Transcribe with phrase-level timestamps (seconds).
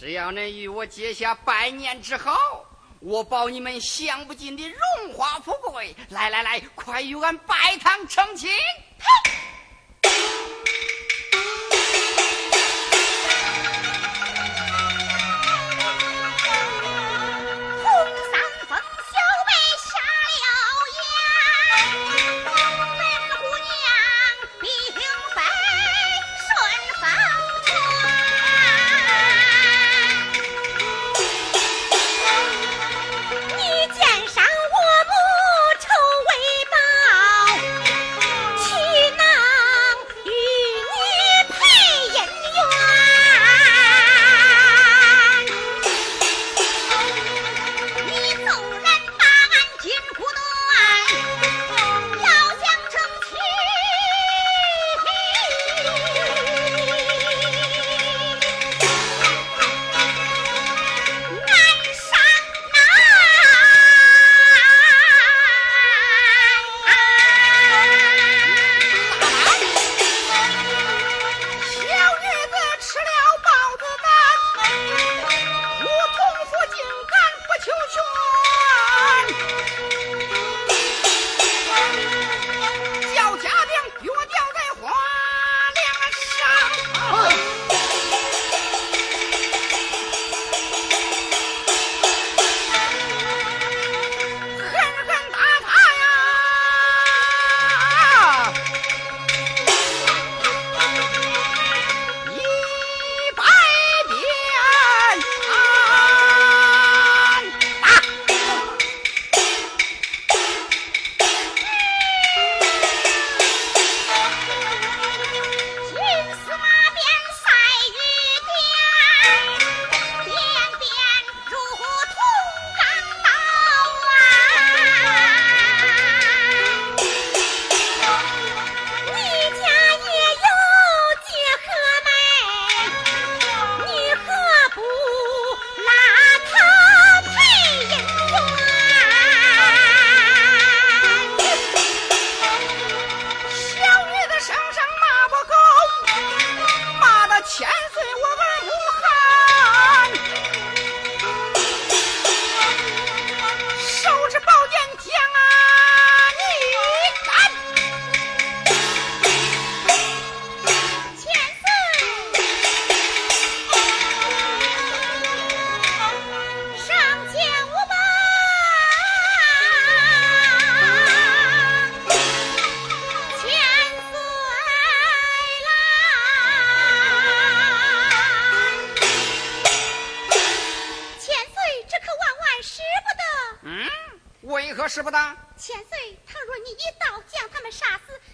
[0.00, 2.34] 只要能与我结下百年之好，
[3.00, 5.94] 我保你们享不尽的荣华富贵。
[6.08, 8.48] 来来来，快与俺拜堂成亲！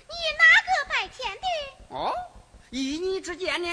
[0.09, 1.95] 你哪个拜天的？
[1.95, 2.15] 哦，
[2.71, 3.69] 依你之见呢？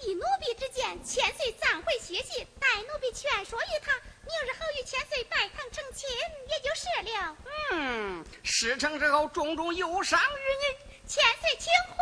[0.00, 3.92] 依奴婢之见，千岁暂回歇息，待奴婢劝说于他，
[4.24, 6.08] 明日好与千岁拜堂成亲，
[6.48, 7.36] 也就是了。
[7.72, 10.88] 嗯，事成之后，重重有赏于你。
[11.08, 11.98] 千岁，请回。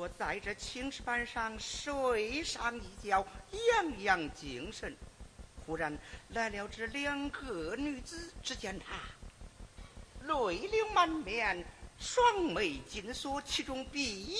[0.00, 4.96] 说在这青石板上睡上一觉，养养精神。
[5.66, 5.94] 忽然
[6.30, 8.96] 来了这两个女子，只见她
[10.22, 11.62] 泪流满面，
[11.98, 14.38] 双眉紧锁，其中必有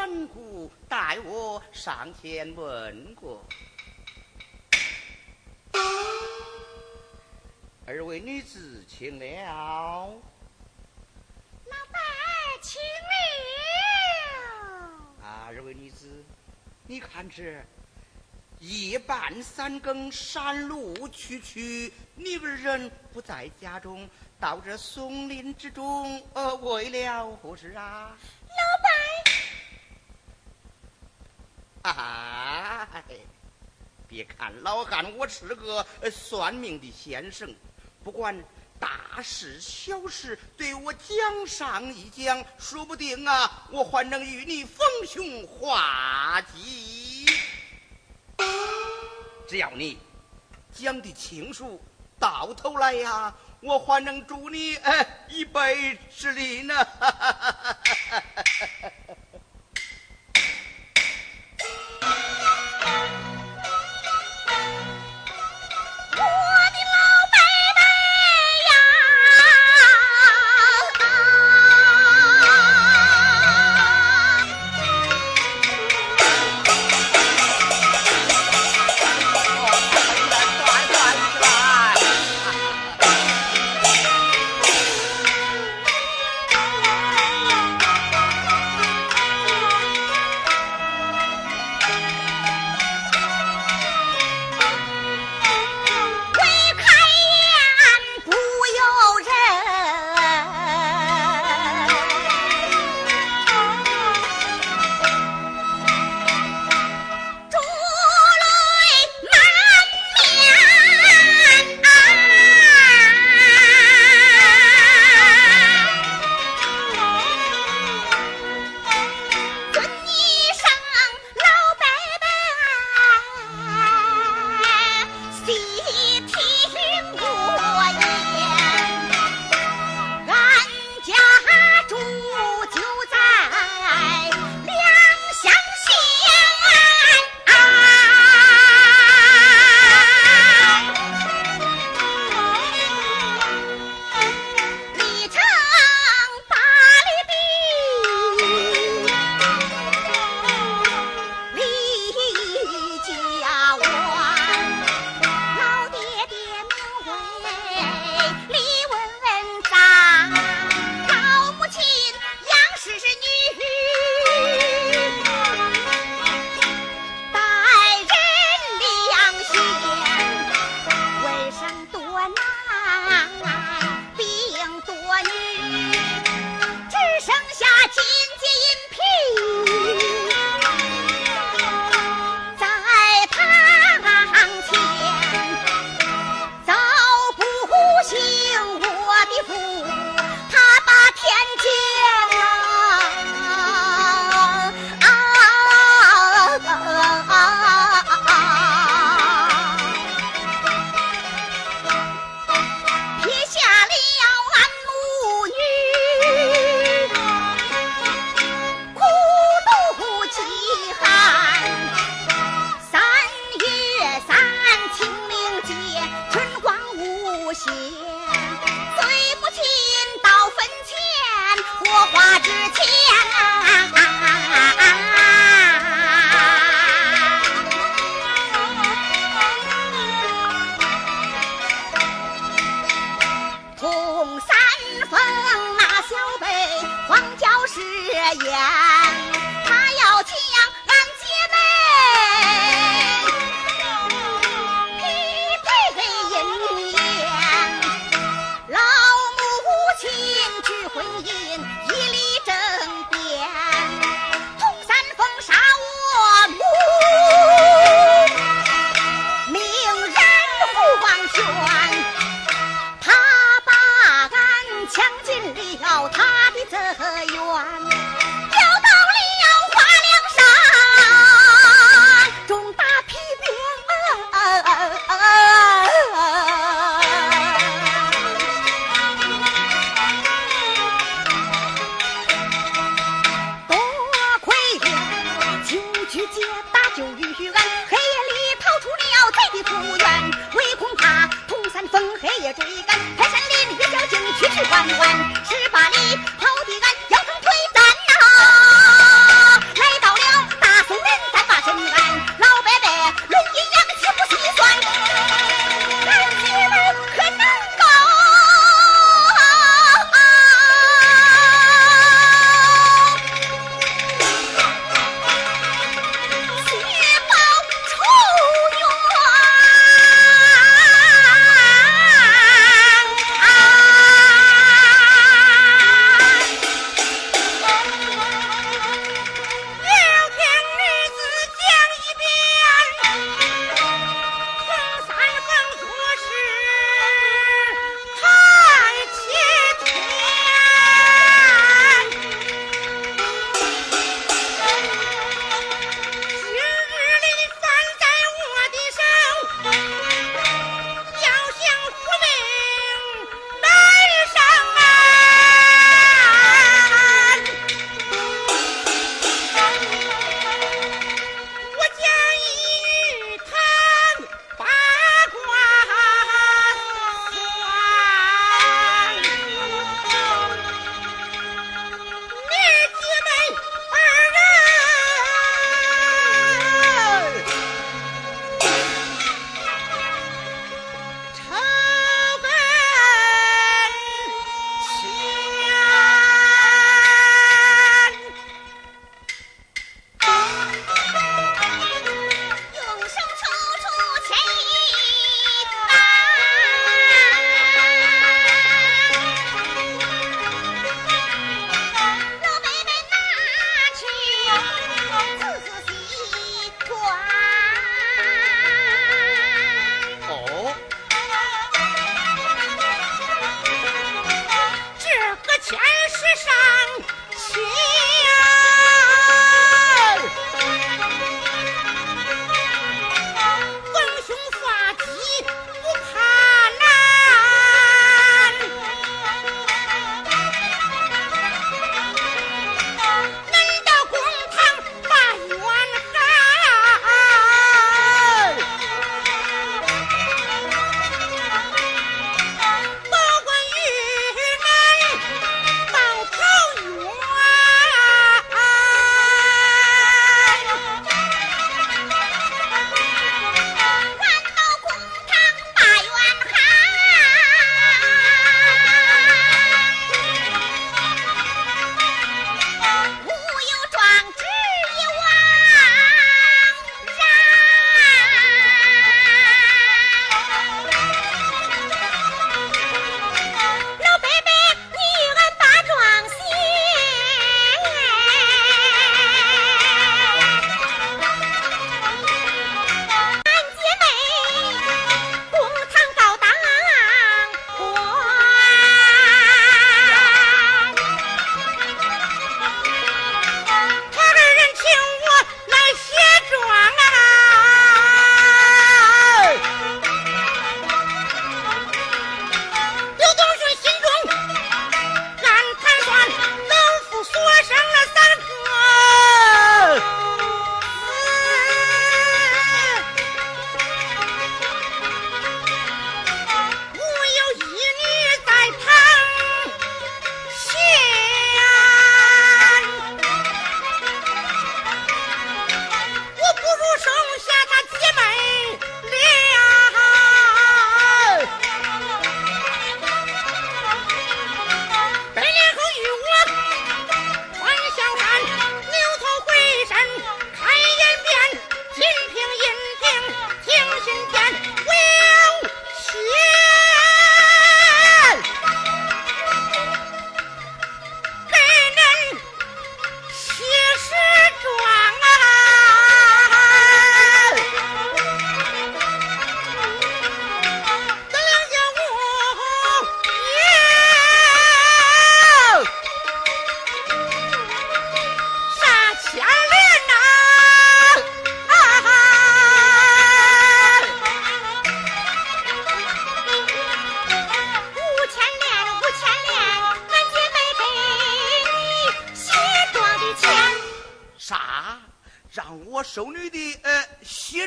[0.00, 3.40] 缘故，待我上前问过。
[7.86, 10.12] 二位女子，请了。
[11.66, 12.02] 老板，
[12.60, 13.14] 请你
[15.28, 15.44] 了。
[15.46, 16.24] 二位女子，
[16.86, 17.62] 你看这
[18.60, 24.08] 夜半三更，山路曲曲，你二人不在家中，
[24.40, 28.16] 到这松林之中，呃，为了何事啊？
[31.82, 33.04] 老板，啊，
[34.08, 37.54] 别看老汉，我是个算命的先生。
[38.02, 38.34] 不管
[38.78, 47.26] 大事小事，对我讲上一讲，说不定啊，我还能与你逢凶化吉。
[49.48, 49.98] 只要你
[50.72, 51.82] 讲的清楚，
[52.20, 56.74] 到头来呀，我还能助你哎一臂之力呢。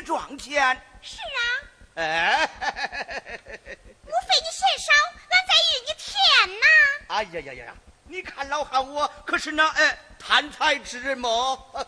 [0.02, 0.82] 写状钱？
[1.00, 1.38] 是啊，
[1.94, 2.48] 哎，
[4.04, 4.46] 无非你
[4.82, 4.92] 少，
[5.30, 6.10] 俺再与你添
[6.60, 6.66] 呐。
[7.08, 7.74] 哎呀呀呀呀！
[8.08, 11.70] 你看老汉我可是那哎贪财之人么？
[11.72, 11.86] 那你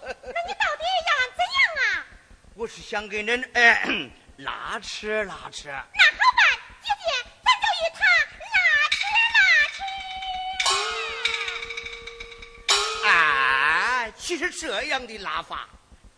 [0.54, 2.06] 到底要俺怎样啊？
[2.54, 3.84] 我是想给恁哎
[4.38, 5.68] 拉扯拉扯。
[5.68, 5.82] 那好
[6.36, 7.10] 办，姐姐，
[7.42, 7.98] 咱就与他
[8.54, 8.56] 拉
[8.90, 8.96] 扯
[9.34, 9.38] 拉
[13.02, 13.08] 扯。
[13.08, 15.68] 哎，其实这样的拉法，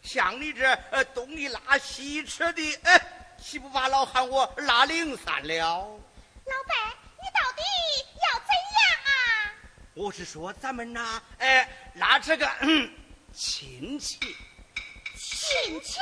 [0.07, 3.01] 像你这呃东一拉西一扯的，哎，
[3.43, 5.59] 岂不把老汉我拉零散了？
[5.59, 6.75] 老伯，
[7.19, 7.63] 你到底
[8.23, 9.53] 要怎样啊？
[9.95, 12.89] 我是说咱们呐，哎，拉这个嗯
[13.33, 14.21] 亲戚。
[15.19, 15.99] 亲戚。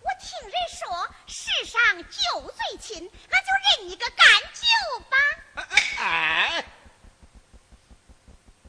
[0.00, 5.16] 我听人说，世上酒最亲，俺就认你个干舅吧。
[5.56, 6.64] 哎哎哎！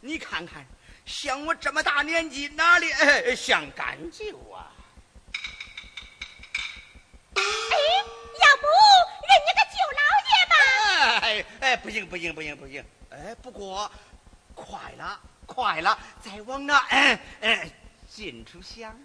[0.01, 0.65] 你看看，
[1.09, 4.71] 像我这么大年纪，哪里哎像干舅啊？
[7.33, 8.67] 哎，要不
[9.25, 10.53] 认你个舅老爷吧？
[11.25, 12.85] 哎哎，不行不行不行不行！
[13.09, 13.91] 哎，不过
[14.53, 17.67] 快了快了，再往那哎哎
[18.07, 18.95] 近处想。